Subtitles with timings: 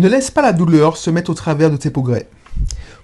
[0.00, 2.26] Ne laisse pas la douleur se mettre au travers de tes progrès.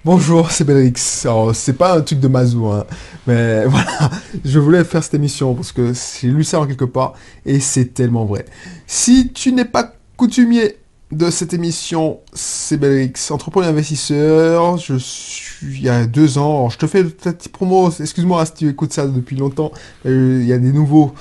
[0.03, 1.27] Bonjour, c'est Belrix.
[1.27, 2.87] Alors, c'est pas un truc de Mazou, hein,
[3.27, 4.11] mais voilà,
[4.43, 7.13] je voulais faire cette émission parce que j'ai lu ça en quelque part
[7.45, 8.47] et c'est tellement vrai.
[8.87, 10.77] Si tu n'es pas coutumier
[11.13, 14.79] de cette émission, c'est Belrix, entrepreneur investisseur.
[14.79, 16.71] Je suis il y a deux ans.
[16.71, 17.91] Je te fais une petite promo.
[17.91, 19.71] Excuse-moi si tu écoutes ça depuis longtemps.
[20.07, 21.13] Il y a des nouveaux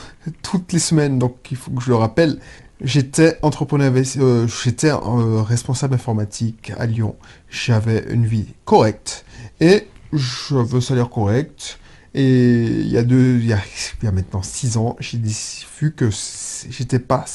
[0.42, 2.40] toutes les semaines, donc il faut que je le rappelle.
[2.82, 7.16] J'étais entrepreneur, euh, j'étais euh, responsable informatique à Lyon.
[7.50, 9.26] J'avais une vie correcte
[9.62, 11.80] et j'avais un salaire correct.
[12.14, 13.60] Et il y a deux, il y a,
[14.02, 15.20] il y a maintenant six ans, j'ai
[15.80, 16.10] vu que
[16.70, 17.26] j'étais pas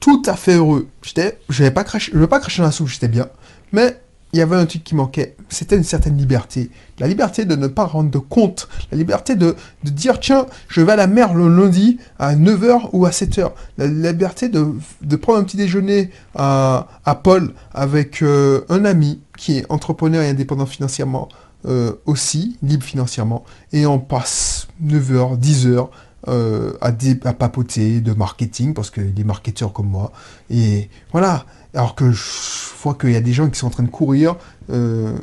[0.00, 0.88] tout à fait heureux.
[1.02, 3.28] J'étais, j'avais pas craché, je veux pas cracher dans la soupe, j'étais bien.
[3.72, 4.00] Mais
[4.34, 6.68] il y avait un truc qui manquait, c'était une certaine liberté.
[6.98, 10.90] La liberté de ne pas rendre compte, la liberté de, de dire tiens, je vais
[10.90, 13.52] à la mer le lundi à 9h ou à 7h.
[13.78, 19.20] La liberté de, de prendre un petit déjeuner à, à Paul avec euh, un ami
[19.38, 21.28] qui est entrepreneur et indépendant financièrement
[21.66, 25.88] euh, aussi, libre financièrement, et on passe 9h, 10h
[26.26, 30.10] euh, à, à, papoter de marketing, parce qu'il est marketeur comme moi.
[30.50, 33.88] Et voilà, alors que je qu'il y a des gens qui sont en train de
[33.88, 34.36] courir
[34.70, 35.16] euh,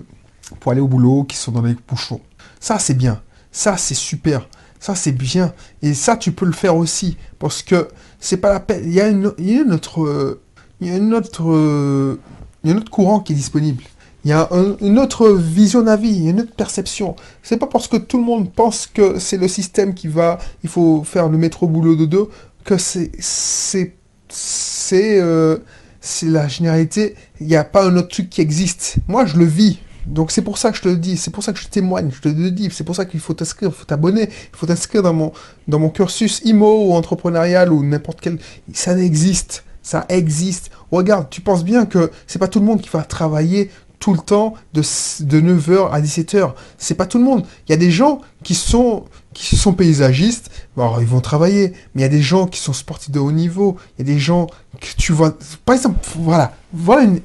[0.60, 2.22] pour aller au boulot, qui sont dans les bouchons.
[2.60, 3.22] Ça, c'est bien.
[3.52, 4.48] Ça, c'est super.
[4.80, 5.54] Ça, c'est bien.
[5.84, 7.18] Et ça, tu peux le faire aussi.
[7.38, 7.88] Parce que
[8.20, 8.82] c'est pas la peine.
[8.86, 10.40] Il y a une, il y a autre,
[10.80, 12.18] il y a une autre,
[12.64, 13.84] il y a un autre courant qui est disponible.
[14.24, 17.16] Il y a un, une autre vision d'avis, une autre perception.
[17.42, 20.70] C'est pas parce que tout le monde pense que c'est le système qui va, il
[20.70, 22.30] faut faire le métro boulot de deux,
[22.64, 23.96] que c'est, c'est,
[24.30, 25.58] c'est, euh,
[26.02, 27.16] c'est la généralité.
[27.40, 28.96] Il n'y a pas un autre truc qui existe.
[29.08, 29.80] Moi, je le vis.
[30.06, 32.10] Donc c'est pour ça que je te le dis, c'est pour ça que je témoigne,
[32.12, 34.66] je te le dis, c'est pour ça qu'il faut t'inscrire, il faut t'abonner, il faut
[34.66, 35.32] t'inscrire dans mon,
[35.68, 38.40] dans mon cursus IMO ou entrepreneurial ou n'importe quel...
[38.74, 40.72] Ça existe, ça existe.
[40.92, 44.20] Regarde, tu penses bien que c'est pas tout le monde qui va travailler tout le
[44.20, 46.54] temps de, de 9h à 17h.
[46.80, 47.46] C'est pas tout le monde.
[47.68, 52.02] Il y a des gens qui sont, qui sont paysagistes, alors ils vont travailler, mais
[52.02, 54.20] il y a des gens qui sont sportifs de haut niveau, il y a des
[54.20, 54.48] gens
[54.80, 57.22] que tu vois, par exemple, voilà, voilà une,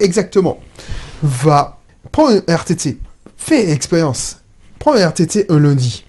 [0.00, 0.58] exactement,
[1.22, 1.80] va,
[2.10, 2.98] prends un RTT,
[3.36, 4.38] fais l'expérience,
[4.78, 6.04] prends un RTT un lundi,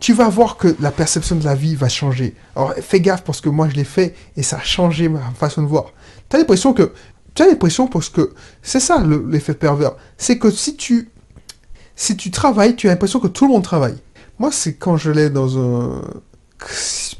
[0.00, 2.34] tu vas voir que la perception de la vie va changer.
[2.56, 5.62] Alors fais gaffe parce que moi je l'ai fait et ça a changé ma façon
[5.62, 5.92] de voir.
[6.28, 6.92] Tu as l'impression que
[7.34, 8.32] tu as l'impression parce que
[8.62, 9.92] c'est ça l'effet pervers.
[10.16, 11.10] C'est que si tu
[12.00, 13.96] si tu travailles, tu as l'impression que tout le monde travaille.
[14.38, 16.00] Moi, c'est quand je l'ai dans un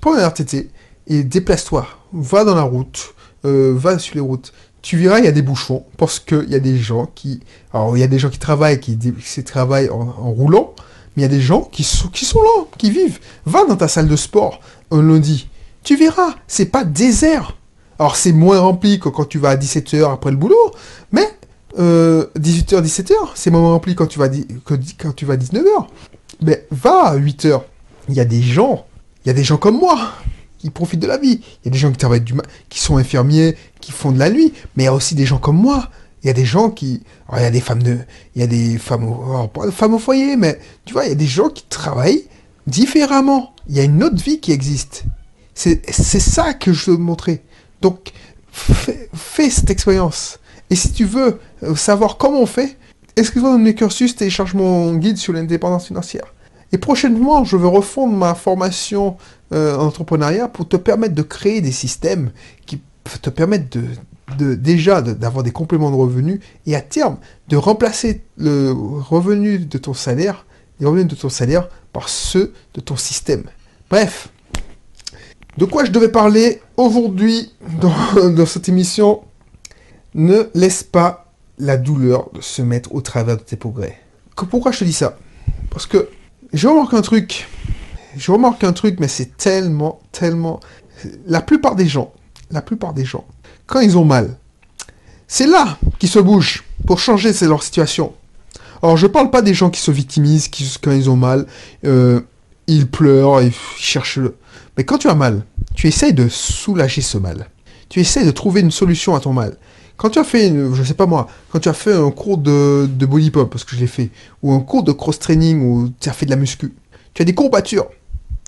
[0.00, 0.70] prends un RTT
[1.06, 3.14] et déplace-toi, va dans la route,
[3.44, 4.54] euh, va sur les routes.
[4.80, 7.40] Tu verras, il y a des bouchons parce qu'il y a des gens qui,
[7.74, 10.72] alors il y a des gens qui travaillent, qui, qui travaillent en, roulant,
[11.14, 13.18] mais il y a des gens qui sont, qui sont là, qui vivent.
[13.44, 14.60] Va dans ta salle de sport
[14.90, 15.50] un lundi,
[15.84, 17.54] tu verras, c'est pas désert.
[17.98, 20.70] Alors c'est moins rempli que quand tu vas à 17h après le boulot,
[21.12, 21.28] mais
[21.78, 24.28] euh, 18h, 17h, c'est moins rempli quand tu vas,
[24.64, 25.86] quand tu vas à 19h.
[26.42, 27.62] Mais va à 8h.
[28.08, 28.86] Il y a des gens,
[29.24, 30.12] il y a des gens comme moi
[30.58, 31.40] qui profitent de la vie.
[31.62, 32.34] Il y a des gens qui travaillent du
[32.68, 35.38] qui sont infirmiers, qui font de la nuit, mais il y a aussi des gens
[35.38, 35.88] comme moi.
[36.22, 37.02] Il y a des gens qui,
[37.34, 37.96] il y a des femmes de,
[38.34, 41.12] il y a des femmes au, de femmes au foyer, mais tu vois, il y
[41.12, 42.24] a des gens qui travaillent
[42.66, 43.54] différemment.
[43.68, 45.04] Il y a une autre vie qui existe.
[45.54, 47.42] C'est ça que je veux montrer.
[47.80, 48.12] Donc,
[48.52, 50.38] fais cette expérience.
[50.70, 51.40] Et si tu veux
[51.74, 52.76] savoir comment on fait,
[53.18, 56.32] inscris-toi dans mes cursus, télécharge mon guide sur l'indépendance financière.
[56.72, 59.16] Et prochainement, je vais refondre ma formation
[59.52, 62.30] euh, en entrepreneuriat pour te permettre de créer des systèmes
[62.66, 62.80] qui
[63.20, 63.76] te permettent
[64.38, 67.16] de, déjà d'avoir des compléments de revenus et à terme
[67.48, 70.46] de remplacer le revenu de ton salaire,
[70.78, 73.42] les revenus de ton salaire par ceux de ton système.
[73.90, 74.28] Bref,
[75.58, 79.22] de quoi je devais parler aujourd'hui dans, cette émission?
[80.14, 81.26] Ne laisse pas
[81.58, 84.00] la douleur se mettre au travers de tes progrès.
[84.34, 85.18] Pourquoi je te dis ça?
[85.70, 86.08] Parce que
[86.52, 87.48] je remarque un truc.
[88.16, 90.60] Je remarque un truc, mais c'est tellement, tellement...
[91.26, 92.12] La plupart des gens,
[92.50, 93.24] la plupart des gens,
[93.66, 94.36] quand ils ont mal,
[95.28, 98.12] c'est là qu'ils se bougent pour changer leur situation.
[98.82, 101.46] Alors je parle pas des gens qui se victimisent, qui quand ils ont mal,
[101.84, 102.20] euh,
[102.66, 104.36] ils pleurent, ils cherchent le...
[104.76, 107.48] Mais quand tu as mal, tu essayes de soulager ce mal.
[107.88, 109.56] Tu essayes de trouver une solution à ton mal.
[110.00, 112.38] Quand tu as fait, une, je sais pas moi, quand tu as fait un cours
[112.38, 114.08] de, de body pop, parce que je l'ai fait,
[114.42, 116.72] ou un cours de cross training, ou tu as fait de la muscu,
[117.12, 117.86] tu as des courbatures.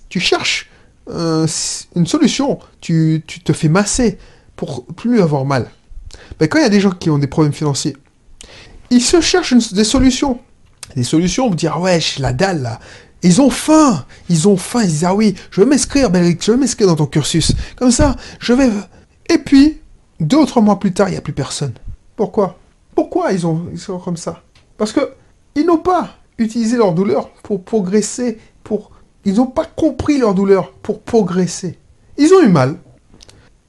[0.09, 0.71] Tu cherches
[1.11, 1.47] euh,
[1.95, 2.59] une solution.
[2.81, 4.17] Tu, te fais masser
[4.57, 5.71] pour plus avoir mal.
[6.41, 7.99] Mais quand il y a des gens qui ont des problèmes financiers,
[8.89, 10.41] ils se cherchent des solutions.
[10.97, 12.81] Des solutions pour dire, ouais, la dalle là.
[13.23, 16.53] Ils ont faim, ils ont faim, ils disent ah oui, je vais m'inscrire, Belric, je
[16.53, 17.53] vais m'inscrire dans ton cursus.
[17.77, 18.71] Comme ça, je vais.
[19.29, 19.82] Et puis,
[20.23, 21.75] deux ou trois mois plus tard, il n'y a plus personne.
[22.17, 22.59] Pourquoi?
[22.95, 24.43] Pourquoi ils, ont, ils sont comme ça?
[24.79, 25.13] Parce que
[25.55, 28.91] ils n'ont pas utilisé leur douleur pour progresser, pour...
[29.25, 31.79] Ils n'ont pas compris leur douleur pour progresser.
[32.19, 32.77] Ils ont eu mal.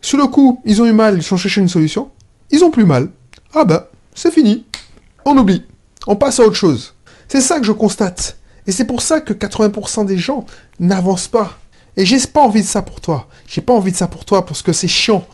[0.01, 2.09] Sur le coup, ils ont eu mal, ils ont cherché une solution.
[2.51, 3.09] Ils ont plus mal.
[3.53, 3.83] Ah ben,
[4.15, 4.65] c'est fini.
[5.25, 5.63] On oublie.
[6.07, 6.93] On passe à autre chose.
[7.27, 8.37] C'est ça que je constate.
[8.67, 10.45] Et c'est pour ça que 80% des gens
[10.79, 11.57] n'avancent pas.
[11.95, 13.27] Et j'ai pas envie de ça pour toi.
[13.47, 15.25] J'ai pas envie de ça pour toi parce que c'est chiant.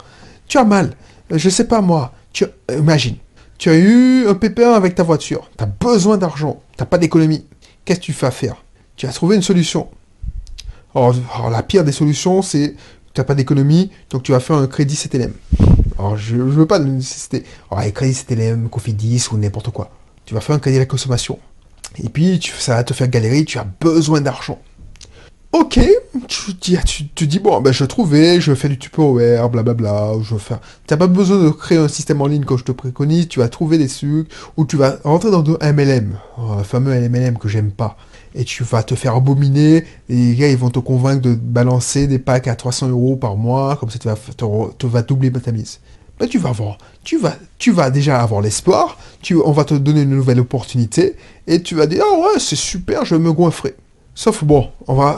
[0.47, 0.95] Tu as mal.
[1.31, 2.13] Euh, je sais pas moi.
[2.33, 3.15] Tu imagine.
[3.57, 5.49] Tu as eu un pépin avec ta voiture.
[5.57, 6.61] Tu as besoin d'argent.
[6.77, 7.45] Tu pas d'économie.
[7.83, 8.63] Qu'est-ce que tu fais faire?
[8.95, 9.89] Tu as trouvé une solution.
[10.95, 11.13] Alors,
[11.51, 12.75] la pire des solutions, c'est
[13.13, 15.33] tu n'as pas d'économie, donc tu vas faire un crédit CTLM.
[15.97, 17.43] Alors, je ne veux pas nécessiter.
[17.69, 19.91] Alors, un crédit CTLM, Cofidis ou n'importe quoi.
[20.25, 21.39] Tu vas faire un crédit à la consommation.
[22.01, 24.59] Et puis, ça va te faire galérer, tu as besoin d'argent.
[25.51, 25.79] Ok,
[26.27, 29.49] tu, dis, tu, tu dis, bon, ben, je vais trouver, je vais faire du Tupperware,
[29.49, 30.59] blablabla, je vais faire...
[30.85, 33.39] Tu n'as pas besoin de créer un système en ligne comme je te préconise, tu
[33.39, 37.47] vas trouver des sucres, ou tu vas rentrer dans un MLM, un fameux MLM que
[37.47, 37.97] j'aime pas,
[38.35, 42.19] et tu vas te faire abominer, les gars, ils vont te convaincre de balancer des
[42.19, 44.07] packs à 300 euros par mois, comme ça tu
[44.87, 45.79] vas, doubler ta mise.
[46.19, 49.73] Ben, tu vas voir, tu vas, tu vas déjà avoir l'espoir, tu, on va te
[49.73, 51.15] donner une nouvelle opportunité,
[51.47, 53.73] et tu vas dire, ah ouais, c'est super, je me goinfrer.
[54.19, 55.17] Sauf bon, on va,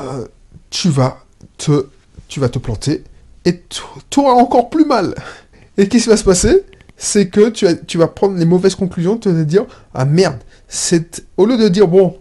[0.70, 1.26] tu vas
[1.58, 1.88] te,
[2.28, 3.04] tu vas te planter
[3.46, 5.16] et tu auras encore plus mal.
[5.76, 6.64] Et qu'est-ce qui va se passer?
[6.98, 9.66] C'est que tu, vas prendre les mauvaises conclusions, tu vas te dire
[9.96, 10.38] ah merde,
[10.68, 12.20] c'est au lieu de dire bon,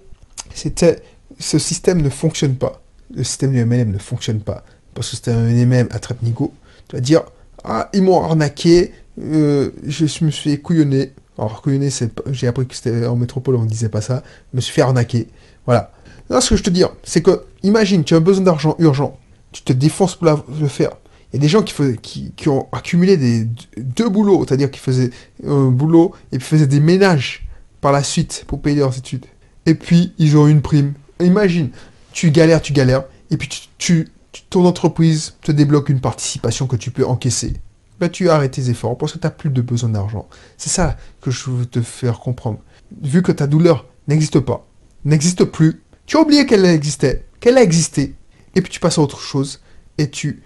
[0.55, 1.03] c'était
[1.39, 2.81] ce système ne fonctionne pas,
[3.15, 6.55] le système du MLM ne fonctionne pas parce que c'était un MLM à nigo
[6.89, 7.25] tu vas dire
[7.63, 11.13] ah ils m'ont arnaqué, euh, je me suis couillonné.
[11.37, 11.91] Alors couillonné,
[12.31, 14.23] j'ai appris que c'était en métropole, on ne disait pas ça.
[14.51, 15.29] Je me suis fait arnaquer.
[15.67, 15.93] Voilà.
[16.31, 19.19] Là, ce que je te dis, c'est que, imagine, tu as besoin d'argent urgent,
[19.51, 20.29] tu te défonces pour
[20.61, 20.93] le faire.
[21.33, 23.47] Il y a des gens qui, qui, ont accumulé des,
[23.77, 25.11] deux boulots, c'est-à-dire qui faisaient
[25.47, 27.49] un boulot et puis faisaient des ménages
[27.81, 29.27] par la suite pour payer leurs études.
[29.67, 30.95] Et puis, ils ont une prime.
[31.21, 31.71] Imagine,
[32.13, 34.09] tu galères, tu galères, et puis tu,
[34.51, 37.55] ton entreprise te débloque une participation que tu peux encaisser.
[37.99, 40.29] Ben, tu arrêtes tes efforts parce que tu n'as plus de besoin d'argent.
[40.57, 42.59] C'est ça que je veux te faire comprendre.
[43.03, 44.67] Vu que ta douleur n'existe pas,
[45.05, 48.17] n'existe plus, tu as oublié qu'elle existait, qu'elle a existé,
[48.57, 49.61] et puis tu passes à autre chose,
[49.97, 50.43] et tu,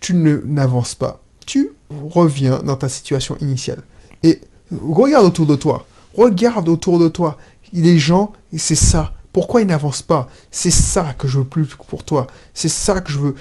[0.00, 1.22] tu n'avances pas.
[1.44, 3.82] Tu reviens dans ta situation initiale.
[4.22, 4.40] Et
[4.72, 5.86] regarde autour de toi.
[6.16, 7.36] Regarde autour de toi.
[7.74, 9.12] Les gens, c'est ça.
[9.34, 10.30] Pourquoi ils n'avancent pas?
[10.50, 12.26] C'est ça que je veux plus pour toi.
[12.54, 13.34] C'est ça que je veux.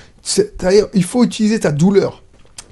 [0.59, 2.23] D'ailleurs, il faut utiliser ta douleur.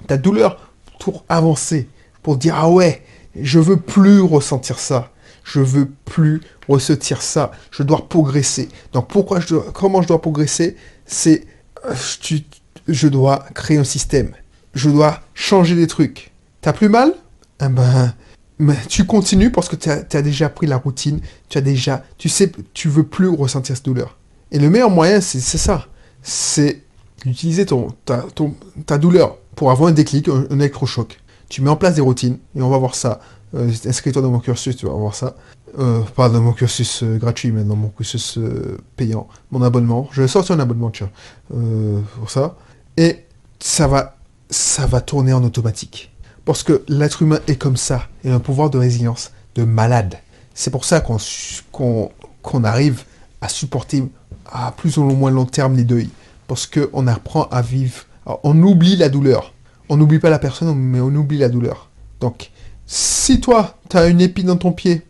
[0.07, 1.87] Ta douleur pour avancer.
[2.21, 3.05] Pour dire, ah ouais,
[3.39, 5.13] je veux plus ressentir ça
[5.43, 8.69] je veux plus ressentir ça, je dois progresser.
[8.93, 10.75] Donc pourquoi je dois, comment je dois progresser?
[11.05, 11.45] C'est
[12.87, 14.31] je dois créer un système,
[14.73, 16.31] je dois changer des trucs.
[16.61, 17.13] T'as plus mal?
[17.61, 18.13] Eh ben,
[18.87, 22.51] tu continues parce que tu as, déjà pris la routine, tu as déjà, tu sais,
[22.73, 24.17] tu veux plus ressentir cette douleur.
[24.51, 25.87] Et le meilleur moyen, c'est ça,
[26.21, 26.81] c'est
[27.25, 28.25] d'utiliser ton ta,
[28.85, 31.19] ta douleur pour avoir un déclic, un électrochoc.
[31.49, 33.19] Tu mets en place des routines, et on va voir ça
[33.53, 35.35] euh, inscris-toi dans mon cursus, tu vas voir ça.
[35.77, 38.39] Euh, pas dans mon cursus euh, gratuit, mais dans mon cursus
[38.95, 39.27] payant.
[39.51, 40.09] Mon abonnement.
[40.11, 41.09] Je vais sortir un abonnement, tiens,
[41.49, 42.55] pour ça.
[42.97, 43.25] Et
[43.59, 44.17] ça va,
[44.49, 46.11] ça va tourner en automatique.
[46.43, 48.07] Parce que l'être humain est comme ça.
[48.23, 50.19] Il a un pouvoir de résilience, de malade.
[50.53, 51.17] C'est pour ça qu'on
[52.41, 53.03] qu'on arrive
[53.41, 54.03] à supporter
[54.45, 56.11] à plus ou moins long terme les deuils.
[56.47, 58.05] Parce qu'on apprend à vivre.
[58.43, 59.53] on oublie la douleur.
[59.89, 61.89] On n'oublie pas la personne, mais on oublie la douleur.
[62.19, 62.51] Donc,
[62.85, 65.01] si toi, tu as une épine dans ton pied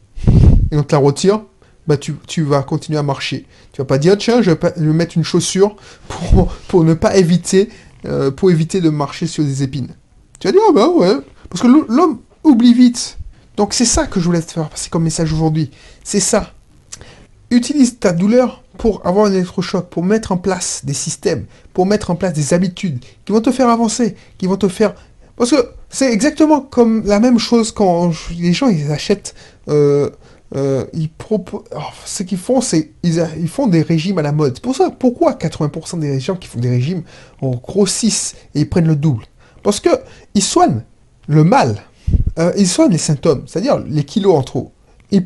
[0.71, 1.41] et on te la retire,
[1.87, 3.45] bah tu, vas continuer à marcher.
[3.71, 5.75] Tu vas pas dire, tiens, je vais, mettre une chaussure
[6.07, 7.69] pour, pour ne pas éviter,
[8.05, 9.93] euh, pour éviter de marcher sur des épines.
[10.39, 11.17] Tu vas dire, ah bah ouais,
[11.49, 13.17] parce que l'homme oublie vite.
[13.57, 15.71] Donc c'est ça que je voulais te faire passer comme message aujourd'hui.
[16.03, 16.53] C'est ça.
[17.51, 22.11] Utilise ta douleur pour avoir un électrochoc, pour mettre en place des systèmes, pour mettre
[22.11, 24.95] en place des habitudes qui vont te faire avancer, qui vont te faire
[25.35, 25.57] parce que
[25.95, 29.33] c'est exactement comme la même chose quand les gens ils achètent.
[29.69, 30.09] Euh,
[30.53, 31.63] euh, ils proposent.
[32.03, 34.59] Ce qu'ils font, c'est ils, ils, font des régimes à la mode.
[34.59, 37.03] Pour ça, pourquoi 80% des gens qui font des régimes
[37.41, 39.23] grossissent et ils prennent le double?
[39.63, 39.89] Parce que
[40.33, 40.83] ils soignent
[41.27, 41.81] le mal.
[42.39, 44.73] Euh, ils soignent les symptômes, c'est-à-dire les kilos en trop.
[45.11, 45.25] Ils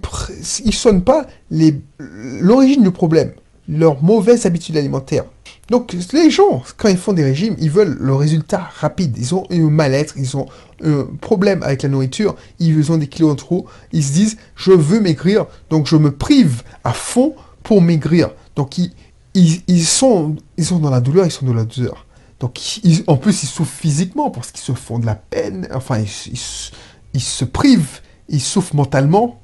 [0.66, 3.32] ne soignent pas l'origine du problème,
[3.68, 5.26] leurs mauvaises habitudes alimentaires.
[5.70, 9.16] Donc les gens, quand ils font des régimes, ils veulent le résultat rapide.
[9.18, 10.48] Ils ont un mal-être, ils ont
[10.84, 13.68] un problème avec la nourriture, ils ont des kilos en trop.
[13.92, 18.32] Ils se disent, je veux maigrir, donc je me prive à fond pour maigrir.
[18.56, 22.06] Donc ils, sont, dans la douleur, ils sont dans la douleur.
[22.40, 22.60] Donc,
[23.08, 25.68] en plus, ils souffrent physiquement parce qu'ils se font de la peine.
[25.74, 28.00] Enfin, ils, se privent,
[28.30, 29.42] ils souffrent mentalement.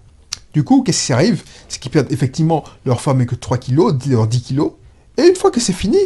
[0.53, 1.44] Du coup, qu'est-ce qui arrive?
[1.67, 4.72] C'est qu'ils perdent effectivement leur femme et que 3 kilos, 10 leurs 10 kilos.
[5.17, 6.00] Et une fois que c'est fini,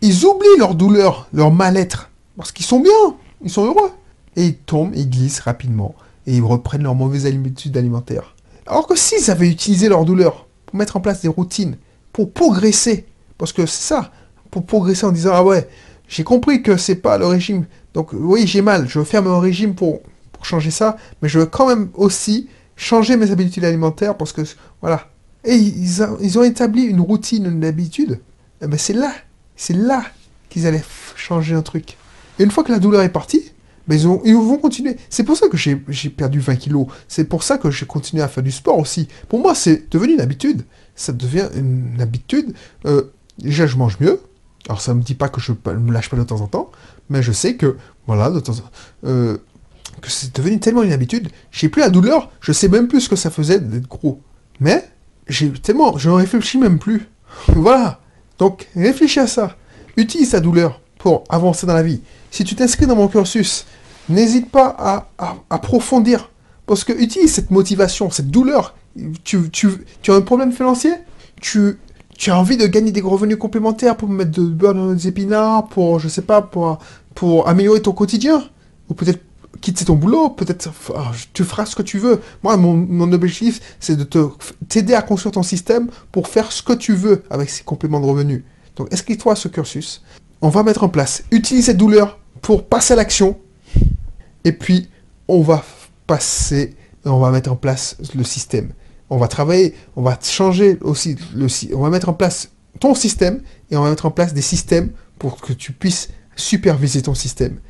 [0.00, 2.10] ils oublient leur douleur, leur mal-être.
[2.36, 3.90] Parce qu'ils sont bien, ils sont heureux.
[4.36, 5.94] Et ils tombent, ils glissent rapidement.
[6.26, 8.34] Et ils reprennent leurs mauvaises habitudes alimentaires.
[8.66, 11.76] Alors que s'ils avaient utilisé leur douleur pour mettre en place des routines,
[12.12, 13.06] pour progresser,
[13.38, 14.12] parce que c'est ça,
[14.50, 15.68] pour progresser en disant Ah ouais,
[16.08, 17.66] j'ai compris que c'est pas le régime.
[17.94, 20.00] Donc oui, j'ai mal, je veux faire mon régime pour,
[20.32, 24.42] pour changer ça, mais je veux quand même aussi changer mes habitudes alimentaires parce que
[24.80, 25.08] voilà.
[25.44, 28.20] Et ils, ils ont établi une routine, une habitude.
[28.62, 29.12] Eh ben c'est là,
[29.56, 30.04] c'est là
[30.48, 30.84] qu'ils allaient
[31.16, 31.96] changer un truc.
[32.38, 33.52] Et une fois que la douleur est partie,
[33.88, 34.96] ben ils, ont, ils vont continuer.
[35.10, 35.76] C'est pour ça que j'ai
[36.10, 36.86] perdu 20 kilos.
[37.08, 39.08] C'est pour ça que j'ai continué à faire du sport aussi.
[39.28, 40.64] Pour moi, c'est devenu une habitude.
[40.94, 42.54] Ça devient une habitude.
[42.86, 44.20] Euh, déjà, je mange mieux.
[44.68, 46.70] Alors, ça me dit pas que je ne me lâche pas de temps en temps.
[47.10, 47.76] Mais je sais que,
[48.06, 48.32] voilà,
[49.04, 49.38] euh,
[50.00, 51.28] que c'est devenu tellement une habitude.
[51.50, 52.30] J'ai plus la douleur.
[52.40, 54.20] Je sais même plus ce que ça faisait d'être gros.
[54.60, 54.88] Mais,
[55.26, 57.08] j'ai tellement, je ne réfléchis même plus.
[57.48, 57.98] voilà.
[58.42, 59.54] Donc, réfléchis à ça.
[59.96, 62.00] Utilise ta douleur pour avancer dans la vie.
[62.32, 63.66] Si tu t'inscris dans mon cursus,
[64.08, 64.74] n'hésite pas
[65.16, 66.28] à, approfondir.
[66.66, 68.74] Parce que utilise cette motivation, cette douleur.
[69.22, 69.68] Tu, tu,
[70.02, 70.90] tu as un problème financier?
[71.40, 71.78] Tu,
[72.18, 75.68] tu as envie de gagner des revenus complémentaires pour mettre de beurre dans les épinards,
[75.68, 76.80] pour, je sais pas, pour,
[77.14, 78.42] pour améliorer ton quotidien?
[78.88, 79.20] Ou peut-être
[79.60, 82.20] quitter ton boulot, peut-être ah, tu feras ce que tu veux.
[82.42, 84.28] Moi, mon, objectif, c'est de te
[84.68, 88.06] t'aider à construire ton système pour faire ce que tu veux avec ces compléments de
[88.06, 88.42] revenus.
[88.76, 90.02] Donc, inscris-toi ce cursus.
[90.40, 93.38] On va mettre en place, utilise cette douleur pour passer à l'action.
[94.44, 94.88] Et puis,
[95.28, 95.62] on va
[96.06, 98.72] passer, on va mettre en place le système.
[99.10, 103.42] On va travailler, on va changer aussi le on va mettre en place ton système
[103.70, 107.60] et on va mettre en place des systèmes pour que tu puisses superviser ton système.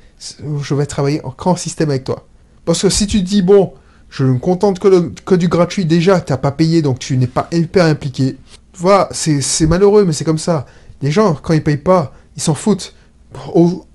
[0.60, 2.26] Je vais travailler en grand système avec toi.
[2.64, 3.72] Parce que si tu dis, bon,
[4.08, 7.26] je me contente que, que du gratuit, déjà, tu n'as pas payé, donc tu n'es
[7.26, 8.36] pas hyper impliqué.
[8.74, 10.66] Voilà, c'est c'est malheureux, mais c'est comme ça.
[11.00, 12.94] Les gens, quand ils payent pas, ils s'en foutent.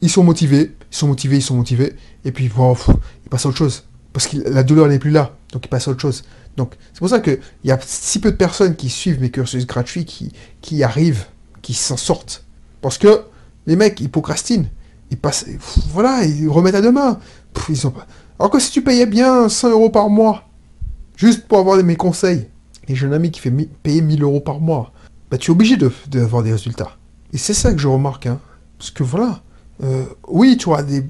[0.01, 2.75] Ils sont motivés, ils sont motivés, ils sont motivés, et puis bon,
[3.23, 3.83] ils passent à autre chose.
[4.11, 6.23] Parce que la douleur n'est plus là, donc ils passent à autre chose.
[6.57, 9.67] Donc c'est pour ça qu'il y a si peu de personnes qui suivent mes cursus
[9.67, 10.05] gratuits
[10.61, 11.25] qui arrivent,
[11.61, 12.43] qui s'en sortent.
[12.81, 13.21] Parce que
[13.67, 14.69] les mecs, ils procrastinent.
[15.11, 15.45] Ils passent,
[15.93, 17.19] voilà, ils remettent à demain.
[17.53, 18.05] Pff, ils ont pas...
[18.39, 20.43] Alors que si tu payais bien 100 euros par mois,
[21.15, 22.47] juste pour avoir mes conseils,
[22.87, 24.91] et j'ai un ami qui fait payer 1000 euros par mois,
[25.31, 26.91] bah tu es obligé de- d'avoir des résultats.
[27.33, 28.39] Et c'est ça que je remarque, hein.
[28.77, 29.41] Parce que voilà,
[29.83, 31.05] euh, oui, tu auras des...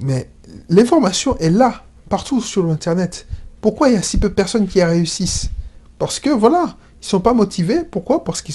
[0.00, 0.30] Mais
[0.68, 3.26] l'information est là, partout sur Internet.
[3.60, 5.50] Pourquoi il y a si peu de personnes qui y réussissent?
[5.98, 7.82] Parce que voilà, ils sont pas motivés.
[7.84, 8.22] Pourquoi?
[8.24, 8.54] Parce qu'ils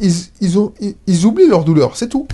[0.00, 2.26] ils, ils, ils oublient leur douleur, c'est tout.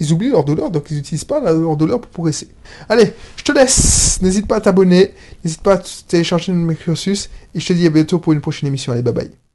[0.00, 2.48] Ils oublient leur douleur, donc ils n'utilisent pas leur douleur pour progresser.
[2.88, 4.20] Allez, je te laisse.
[4.22, 5.12] N'hésite pas à t'abonner,
[5.44, 8.68] n'hésite pas à télécharger mes cursus, et je te dis à bientôt pour une prochaine
[8.68, 8.92] émission.
[8.92, 9.47] Allez, bye bye.